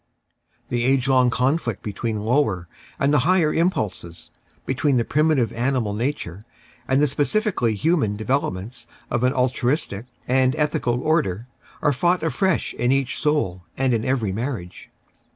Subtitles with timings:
[0.69, 2.67] The age long conflict between the" lower"
[2.99, 4.31] and the" higher" impulses,
[4.65, 6.41] between the primitive animal nature
[6.87, 11.45] and the specifically human developments of an altruistic and ethical order,
[11.83, 14.89] are fought afresh in each soul and in every marriage.